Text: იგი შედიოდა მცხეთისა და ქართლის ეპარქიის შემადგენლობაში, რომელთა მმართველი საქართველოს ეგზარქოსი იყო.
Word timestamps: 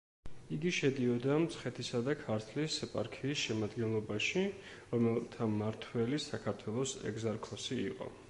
იგი 0.55 0.69
შედიოდა 0.75 1.33
მცხეთისა 1.41 1.99
და 2.07 2.15
ქართლის 2.21 2.77
ეპარქიის 2.87 3.43
შემადგენლობაში, 3.49 4.45
რომელთა 4.95 5.49
მმართველი 5.53 6.23
საქართველოს 6.27 6.95
ეგზარქოსი 7.13 7.79
იყო. 7.87 8.13